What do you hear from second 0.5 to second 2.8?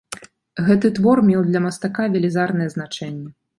Гэты твор меў для мастака велізарнае